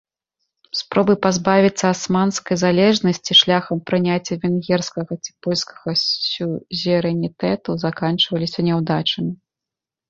Спробы 0.79 1.13
пазбавіцца 1.25 1.83
асманскай 1.95 2.57
залежнасці 2.65 3.31
шляхам 3.41 3.77
прыняцця 3.91 4.35
венгерскага 4.47 5.13
ці 5.23 5.31
польскага 5.47 5.89
сюзерэнітэту 6.07 7.79
заканчваліся 7.87 8.59
няўдачамі. 8.71 9.33